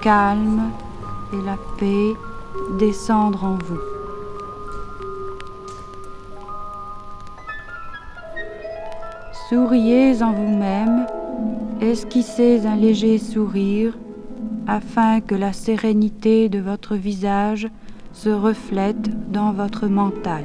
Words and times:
calme 0.00 0.70
et 1.32 1.44
la 1.44 1.56
paix 1.78 2.14
descendre 2.78 3.44
en 3.44 3.56
vous. 3.58 3.78
Souriez 9.48 10.22
en 10.22 10.32
vous-même, 10.32 11.06
esquissez 11.80 12.66
un 12.66 12.76
léger 12.76 13.18
sourire 13.18 13.94
afin 14.66 15.20
que 15.20 15.34
la 15.34 15.52
sérénité 15.52 16.48
de 16.48 16.60
votre 16.60 16.94
visage 16.94 17.68
se 18.12 18.28
reflète 18.30 19.30
dans 19.32 19.52
votre 19.52 19.86
mental. 19.86 20.44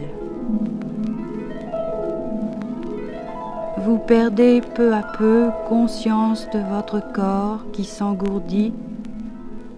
Vous 3.85 3.99
perdez 3.99 4.61
peu 4.73 4.93
à 4.95 5.03
peu 5.03 5.49
conscience 5.67 6.47
de 6.51 6.59
votre 6.73 7.01
corps 7.13 7.59
qui 7.73 7.83
s'engourdit 7.83 8.73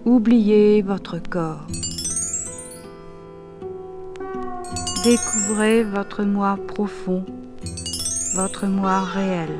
Oubliez 0.08 0.80
votre 0.80 1.22
corps. 1.28 1.66
Découvrez 5.04 5.84
votre 5.84 6.24
moi 6.24 6.58
profond, 6.66 7.26
votre 8.34 8.64
moi 8.66 9.02
réel. 9.02 9.50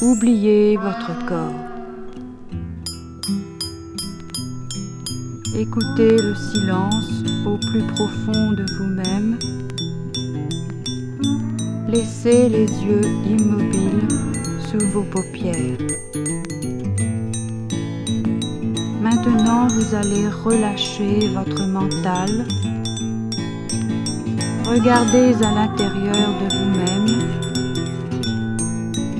Oubliez 0.00 0.76
votre 0.76 1.26
corps. 1.26 1.66
Écoutez 5.58 6.16
le 6.16 6.36
silence 6.36 7.24
au 7.46 7.58
plus 7.68 7.82
profond 7.96 8.52
de 8.52 8.64
vous-même. 8.78 9.38
Laissez 11.88 12.48
les 12.48 12.66
yeux 12.84 13.10
immobiles 13.28 14.06
sous 14.70 14.78
vos 14.92 15.02
paupières. 15.02 15.78
Maintenant, 19.24 19.66
vous 19.68 19.94
allez 19.94 20.26
relâcher 20.28 21.28
votre 21.34 21.64
mental. 21.66 22.42
Regardez 24.66 25.32
à 25.44 25.52
l'intérieur 25.52 26.34
de 26.40 26.46
vous-même. 26.56 27.08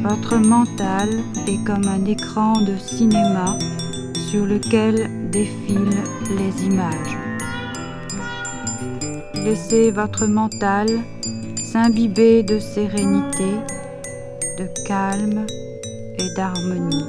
Votre 0.03 0.37
mental 0.37 1.09
est 1.47 1.63
comme 1.67 1.87
un 1.87 2.05
écran 2.07 2.63
de 2.63 2.79
cinéma 2.79 3.59
sur 4.31 4.47
lequel 4.47 5.29
défilent 5.31 6.05
les 6.39 6.65
images. 6.65 7.19
Laissez 9.35 9.91
votre 9.91 10.25
mental 10.25 10.87
s'imbiber 11.63 12.43
de 12.43 12.59
sérénité, 12.59 13.53
de 14.59 14.67
calme 14.89 15.45
et 16.19 16.33
d'harmonie. 16.37 17.05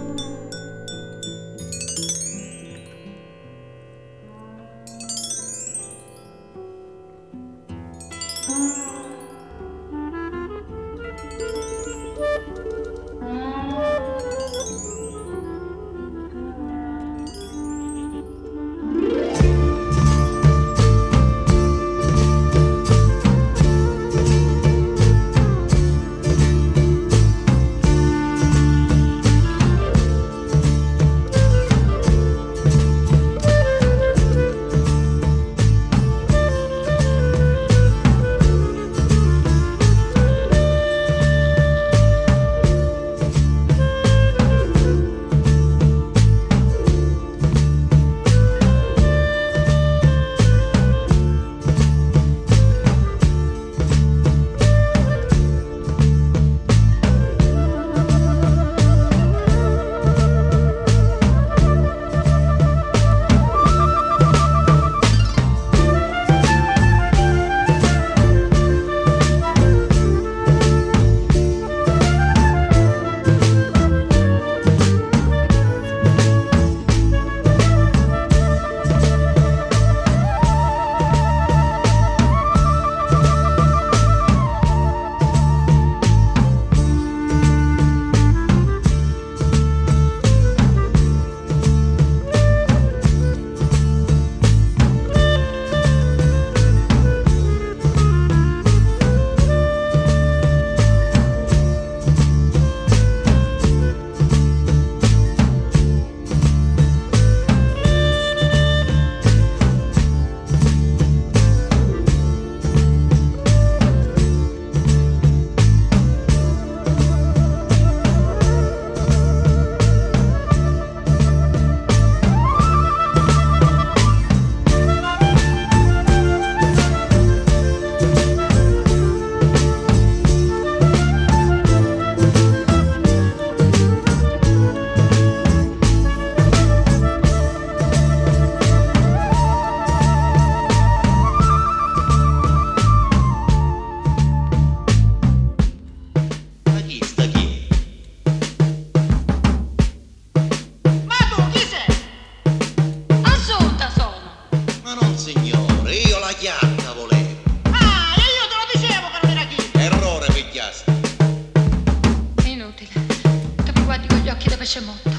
piace 164.72 164.82
molto. 164.86 165.10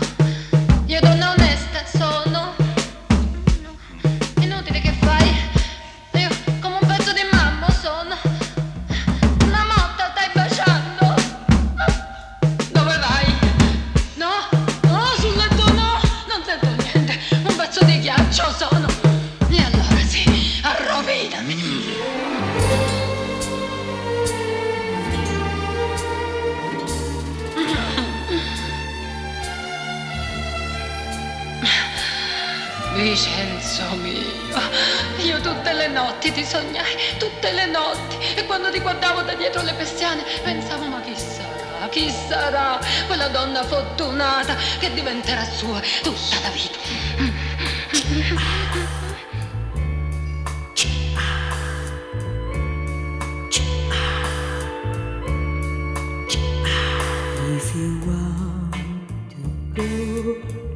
You 0.87 1.01
don't 1.03 1.19
know 1.19 1.35
quella 43.63 43.63
fortunata 43.65 44.55
che 44.79 44.93
diventerà 44.93 45.45
sua 45.45 45.81
tutta 46.03 46.41
la 46.43 46.51
vita. 46.51 46.81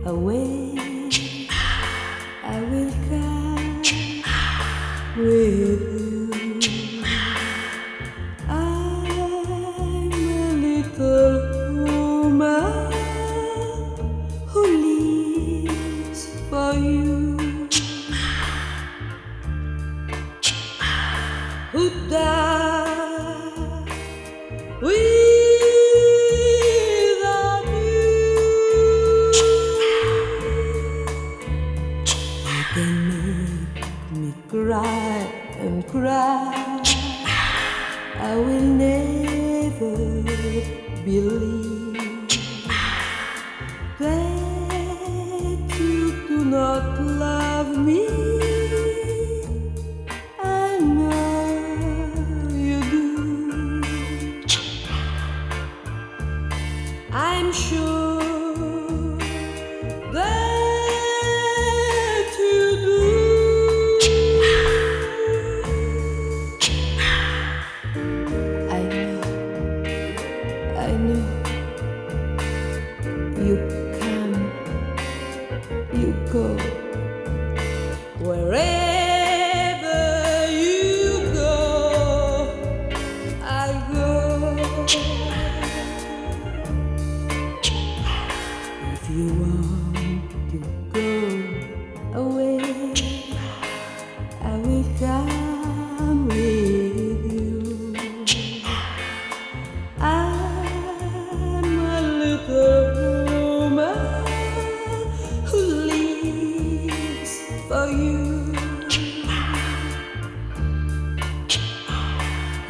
away. 0.06 0.45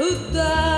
goodbye. 0.08 0.75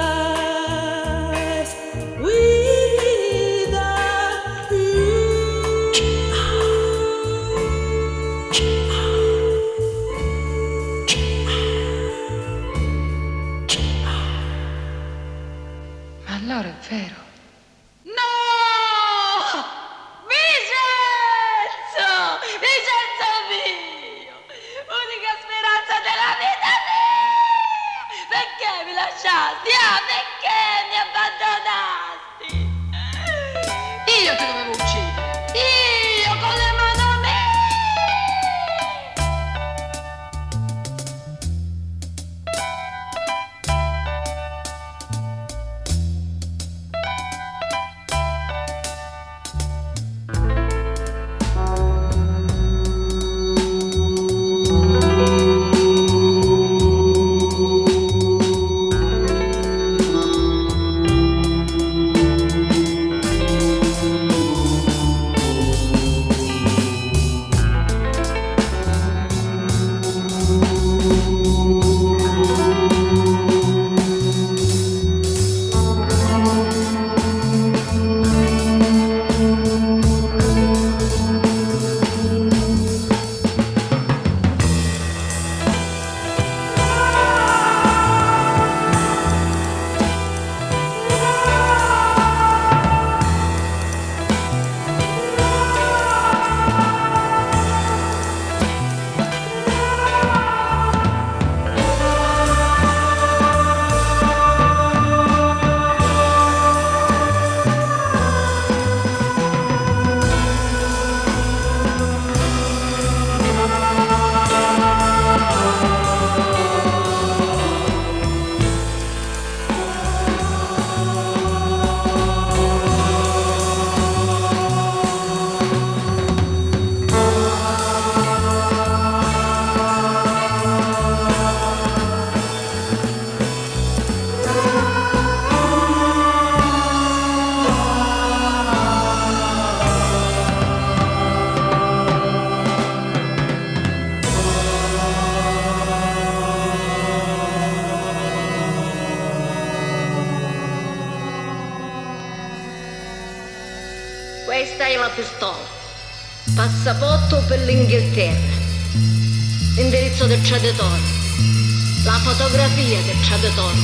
cacciatore. 163.28 163.76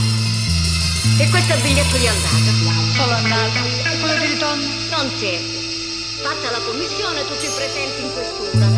E 1.18 1.28
questo 1.28 1.52
è 1.52 1.56
il 1.56 1.62
biglietto 1.62 1.96
di 1.96 2.06
andata. 2.06 2.92
Solo 2.96 3.12
andata. 3.12 3.60
E 3.90 3.98
quello 4.00 4.20
di 4.20 4.26
ritorno? 4.32 4.64
Non 4.90 5.10
siete. 5.16 5.52
Fatta 6.22 6.50
la 6.50 6.60
commissione, 6.64 7.24
tutti 7.26 7.46
presenti 7.54 8.00
in 8.00 8.12
quest'ora. 8.12 8.73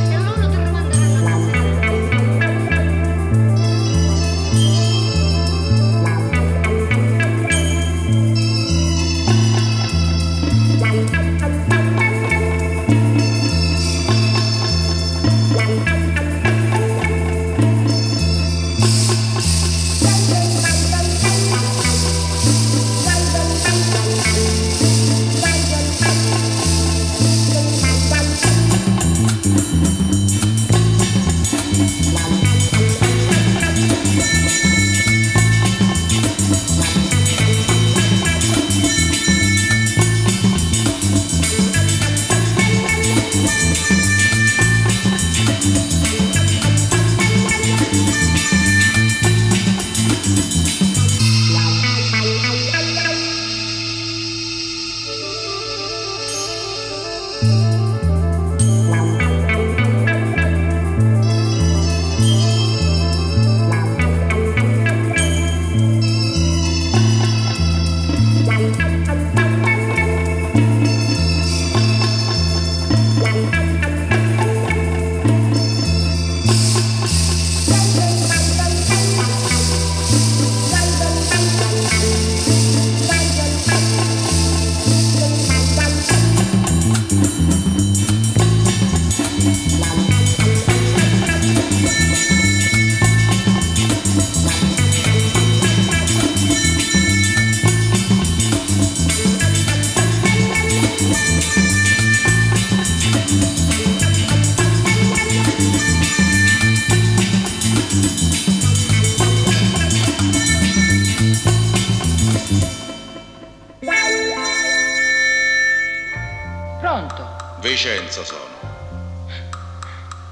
Vicenza 117.66 118.24
sono. 118.24 119.26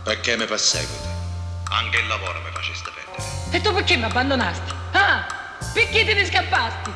Perché 0.05 0.37
mi 0.37 0.45
perseguiti? 0.45 1.09
Anche 1.71 1.97
il 1.99 2.07
lavoro 2.07 2.41
mi 2.45 2.51
faceste 2.53 2.91
perdere. 2.95 3.27
E 3.51 3.61
tu 3.61 3.75
perché 3.75 3.97
mi 3.97 4.05
abbandonasti? 4.05 4.73
Ah, 4.93 5.27
perché 5.73 6.05
te 6.05 6.15
ne 6.15 6.27
scappasti? 6.27 6.93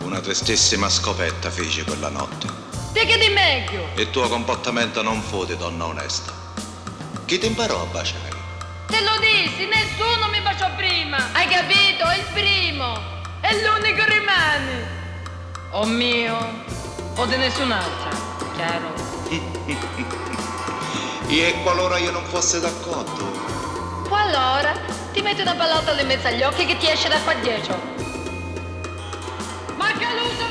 Una 0.00 0.18
tristissima 0.18 0.88
scopetta 0.88 1.48
fece 1.50 1.84
quella 1.84 2.08
notte. 2.08 2.48
Te 2.92 3.06
che 3.06 3.18
di 3.18 3.28
meglio? 3.28 3.88
Il 3.94 4.10
tuo 4.10 4.28
comportamento 4.28 5.00
non 5.02 5.22
fu 5.22 5.44
di 5.44 5.56
donna 5.56 5.84
onesta. 5.84 6.32
Chi 7.24 7.38
ti 7.38 7.46
imparò 7.46 7.80
a 7.80 7.84
baciare? 7.84 8.30
Te 8.88 9.00
lo 9.00 9.16
dissi, 9.20 9.64
nessuno 9.68 10.28
mi 10.30 10.40
baciò 10.40 10.74
prima. 10.74 11.18
Hai 11.34 11.46
capito? 11.46 12.04
È 12.04 12.16
il 12.16 12.24
primo. 12.32 12.96
È 13.40 13.54
l'unico 13.54 14.04
rimane. 14.06 14.88
O 15.70 15.80
oh 15.82 15.86
mio, 15.86 16.64
o 17.14 17.26
di 17.26 17.36
nessun 17.36 17.70
altro, 17.70 18.50
chiaro? 18.56 19.06
e 21.26 21.60
qualora 21.62 21.98
io 21.98 22.10
non 22.10 22.24
fosse 22.24 22.60
d'accordo? 22.60 23.26
Qualora 24.08 24.72
ti 25.12 25.20
metto 25.20 25.42
una 25.42 25.54
pallotta 25.54 25.98
in 26.00 26.06
mezzo 26.06 26.28
agli 26.28 26.42
occhi 26.42 26.64
che 26.64 26.78
ti 26.78 26.88
esce 26.88 27.08
da 27.10 27.20
qua 27.20 27.34
dietro. 27.34 27.78
Ma 29.76 29.86
che 29.92 30.06
l'uso 30.18 30.46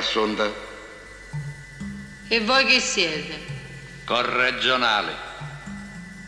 assunta. 0.00 0.50
E 2.28 2.40
voi 2.40 2.64
che 2.66 2.80
siete? 2.80 3.38
Corregionale. 4.04 5.14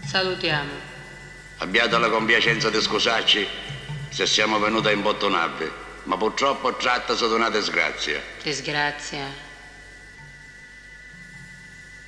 Salutiamo. 0.07 0.91
Abbiate 1.59 1.99
la 1.99 2.09
compiacenza 2.09 2.71
di 2.71 2.81
scusarci 2.81 3.47
se 4.09 4.27
siamo 4.27 4.59
venuti 4.59 4.89
a 4.89 4.93
imbottonarvi, 4.93 5.71
ma 6.05 6.17
purtroppo 6.17 6.75
trattasi 6.77 7.27
di 7.27 7.33
una 7.35 7.51
disgrazia. 7.51 8.21
Disgrazia? 8.43 9.27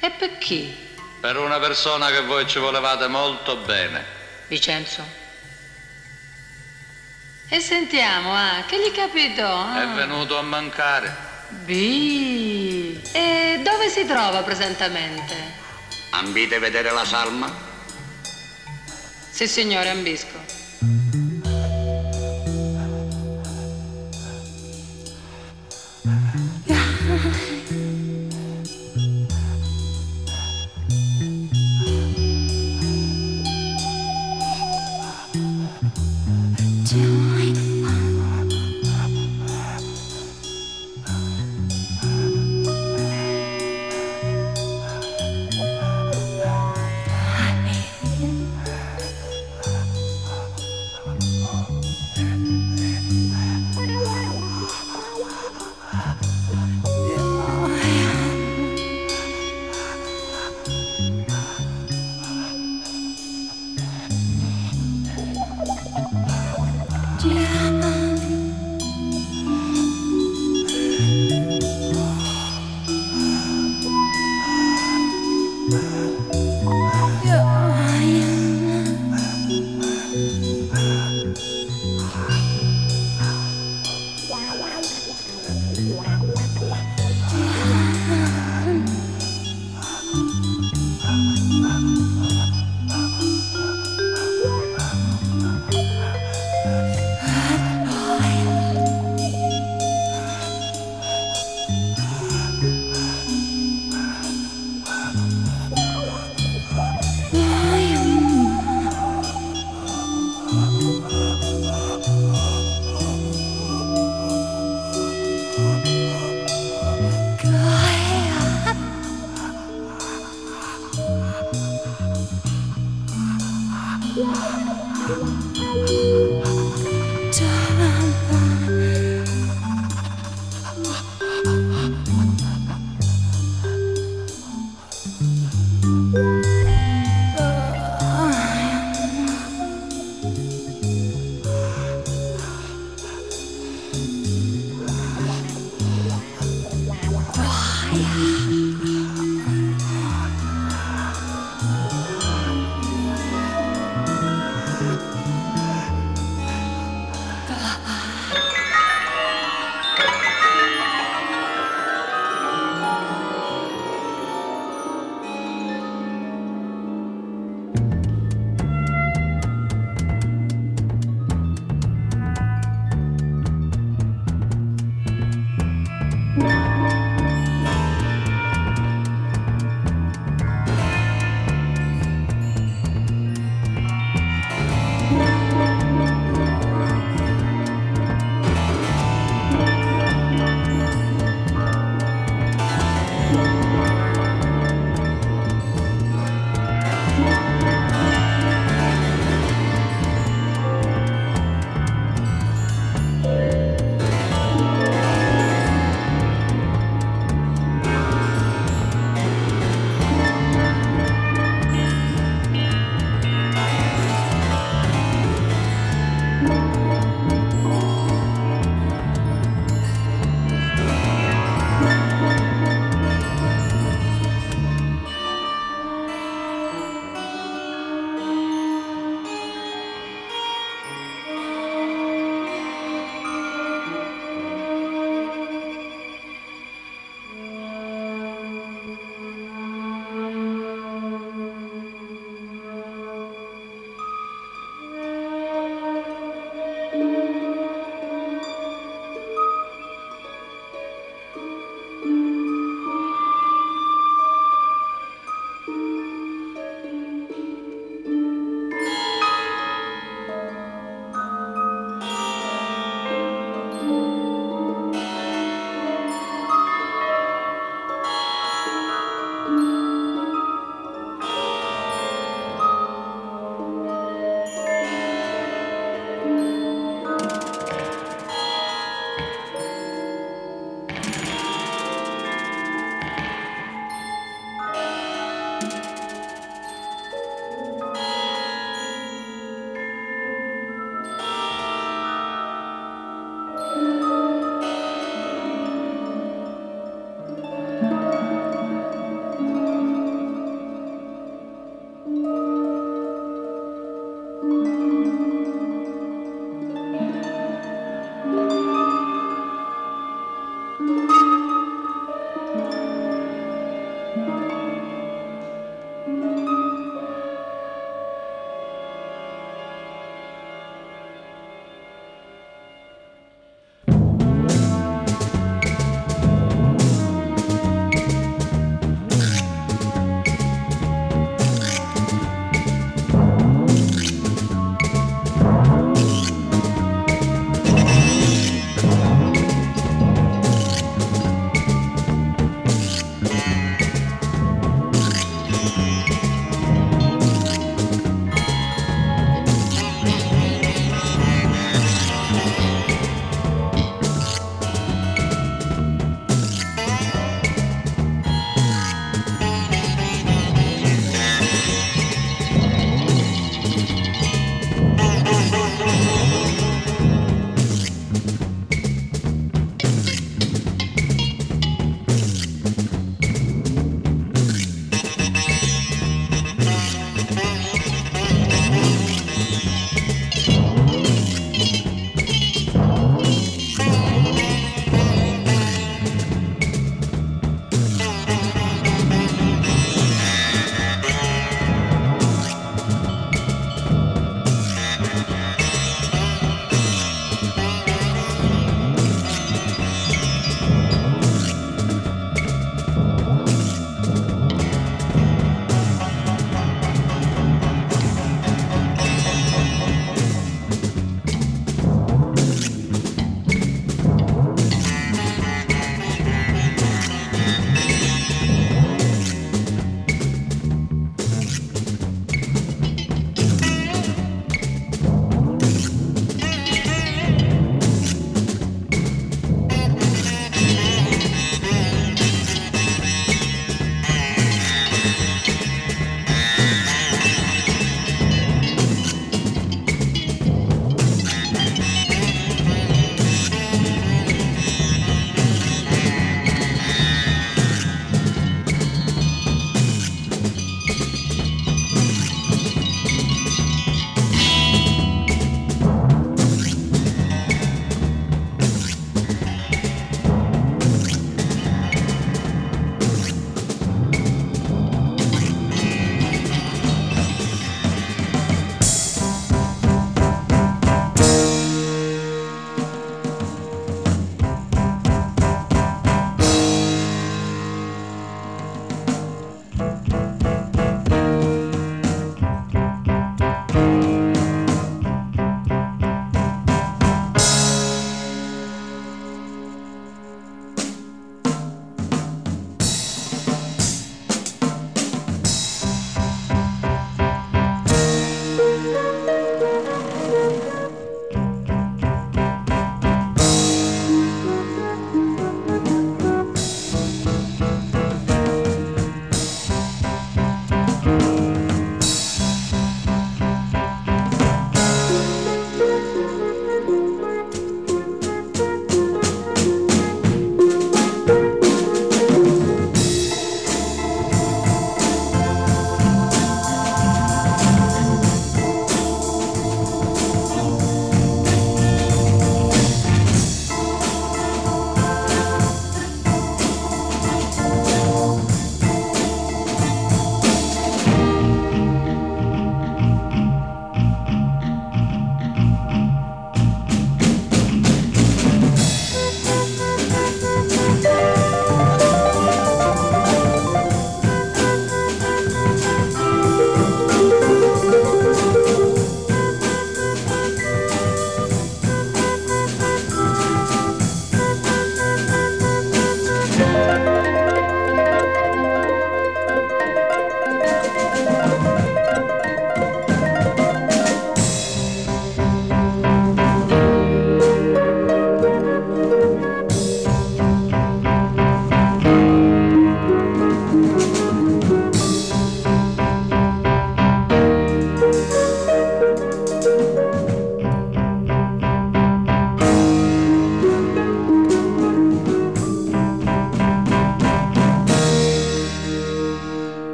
E 0.00 0.10
per 0.10 0.38
chi? 0.38 0.74
Per 1.20 1.36
una 1.36 1.58
persona 1.60 2.08
che 2.08 2.22
voi 2.22 2.46
ci 2.48 2.58
volevate 2.58 3.06
molto 3.06 3.56
bene. 3.58 4.04
Vincenzo? 4.48 5.20
E 7.48 7.60
sentiamo, 7.60 8.34
ah, 8.34 8.62
che 8.66 8.78
gli 8.80 8.92
capitò? 8.92 9.60
Ah. 9.64 9.92
È 9.92 9.94
venuto 9.94 10.38
a 10.38 10.42
mancare. 10.42 11.30
B. 11.66 12.98
E 13.12 13.60
dove 13.62 13.88
si 13.88 14.04
trova 14.04 14.42
presentemente? 14.42 15.34
Ambite 16.10 16.58
vedere 16.58 16.90
la 16.90 17.04
salma? 17.04 17.50
Sì, 19.30 19.46
signore, 19.46 19.90
ambisco. 19.90 20.61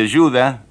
piaciuta? 0.00 0.62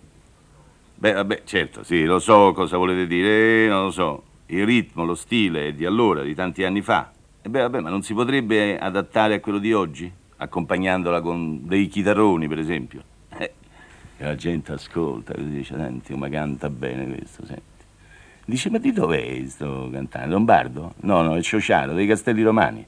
Beh, 0.98 1.12
vabbè, 1.14 1.42
certo, 1.46 1.82
sì, 1.84 2.04
lo 2.06 2.20
so 2.20 2.52
cosa 2.54 2.78
volete 2.78 3.08
dire, 3.08 3.66
eh, 3.66 3.68
non 3.68 3.86
lo 3.86 3.92
so. 3.92 4.24
Il 4.48 4.64
ritmo, 4.66 5.04
lo 5.04 5.16
stile 5.16 5.70
è 5.70 5.74
di 5.74 5.84
allora, 5.86 6.22
di 6.22 6.36
tanti 6.36 6.64
anni 6.64 6.82
fa. 6.82 7.12
E 7.42 7.50
beh, 7.50 7.62
vabbè, 7.62 7.80
ma 7.80 7.90
non 7.90 8.04
si 8.04 8.14
potrebbe 8.14 8.78
adattare 8.78 9.34
a 9.36 9.40
quello 9.40 9.58
di 9.58 9.74
oggi? 9.74 10.12
Accompagnandola 10.38 11.22
con 11.22 11.66
dei 11.66 11.88
chitarroni, 11.88 12.48
per 12.48 12.60
esempio. 12.60 13.02
Eh, 13.36 13.54
e 14.18 14.24
la 14.24 14.36
gente 14.36 14.74
ascolta, 14.74 15.34
così 15.34 15.50
dice, 15.50 15.76
senti, 15.76 16.14
ma 16.16 16.30
canta 16.30 16.70
bene 16.70 17.08
questo, 17.18 17.44
senti. 17.48 17.64
Dice, 18.46 18.70
ma 18.70 18.78
di 18.78 18.92
dove 18.94 19.26
è 19.42 19.48
sto 19.48 19.90
cantante? 19.92 20.28
Lombardo? 20.30 20.94
No, 20.98 21.24
no, 21.24 21.36
è 21.36 21.42
Ciociano, 21.42 21.94
dei 21.94 22.06
Castelli 22.06 22.44
Romani. 22.44 22.86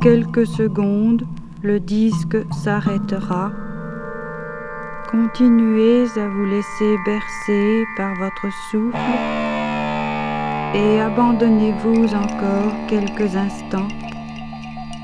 quelques 0.00 0.46
secondes, 0.46 1.26
le 1.62 1.80
disque 1.80 2.36
s'arrêtera. 2.52 3.52
Continuez 5.10 6.06
à 6.16 6.28
vous 6.28 6.44
laisser 6.46 6.96
bercer 7.04 7.84
par 7.96 8.14
votre 8.18 8.46
souffle 8.70 8.96
et 10.74 11.00
abandonnez-vous 11.00 12.14
encore 12.14 12.74
quelques 12.88 13.36
instants 13.36 13.88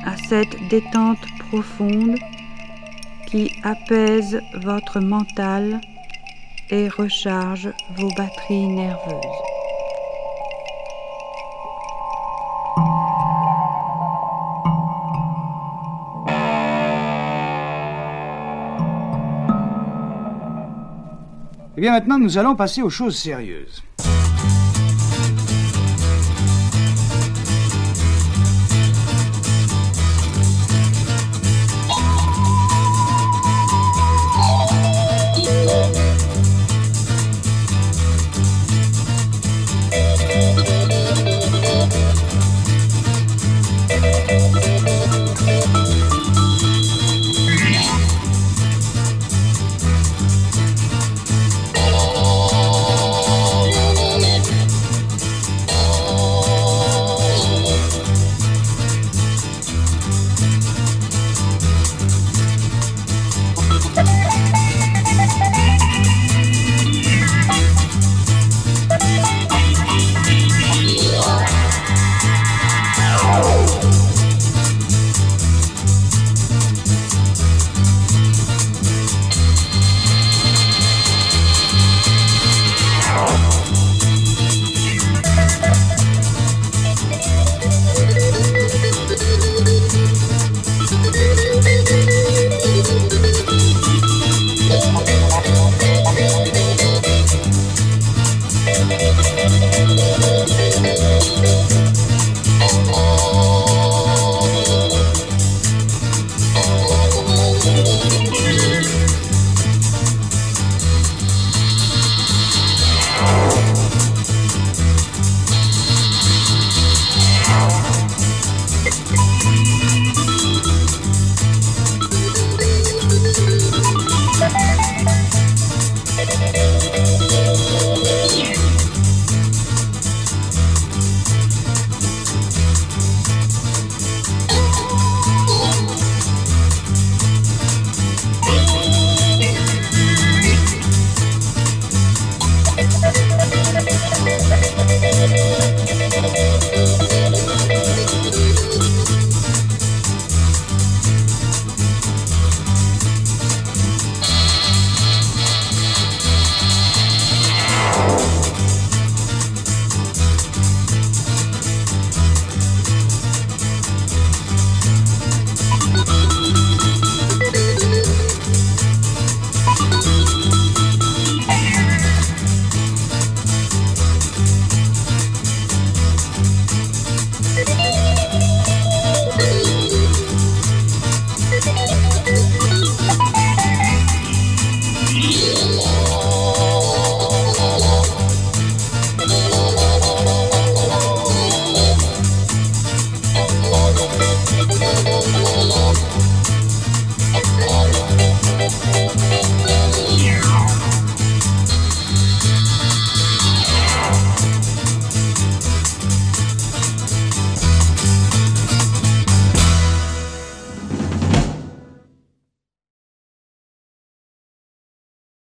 à 0.05 0.17
cette 0.17 0.57
détente 0.69 1.19
profonde 1.51 2.17
qui 3.29 3.53
apaise 3.63 4.41
votre 4.65 4.99
mental 5.01 5.81
et 6.71 6.89
recharge 6.89 7.71
vos 7.99 8.11
batteries 8.17 8.67
nerveuses. 8.69 9.50
Eh 21.81 21.89
bien 21.89 21.93
maintenant, 21.93 22.19
nous 22.19 22.37
allons 22.37 22.57
passer 22.57 22.83
aux 22.83 22.91
choses 22.91 23.17
sérieuses. 23.17 23.83